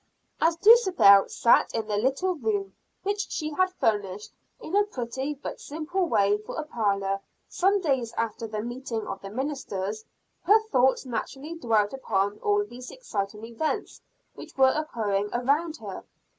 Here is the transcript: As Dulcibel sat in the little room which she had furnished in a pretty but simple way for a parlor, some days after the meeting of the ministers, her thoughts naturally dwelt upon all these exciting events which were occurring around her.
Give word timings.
As 0.41 0.55
Dulcibel 0.57 1.29
sat 1.29 1.75
in 1.75 1.85
the 1.85 1.95
little 1.97 2.33
room 2.33 2.73
which 3.03 3.29
she 3.29 3.51
had 3.51 3.71
furnished 3.73 4.31
in 4.59 4.75
a 4.75 4.81
pretty 4.83 5.35
but 5.35 5.61
simple 5.61 6.07
way 6.07 6.39
for 6.39 6.55
a 6.59 6.63
parlor, 6.63 7.19
some 7.47 7.79
days 7.81 8.11
after 8.17 8.47
the 8.47 8.63
meeting 8.63 9.05
of 9.05 9.21
the 9.21 9.29
ministers, 9.29 10.03
her 10.41 10.59
thoughts 10.69 11.05
naturally 11.05 11.53
dwelt 11.53 11.93
upon 11.93 12.39
all 12.39 12.65
these 12.65 12.89
exciting 12.89 13.45
events 13.45 14.01
which 14.33 14.57
were 14.57 14.71
occurring 14.75 15.29
around 15.33 15.77
her. 15.77 16.03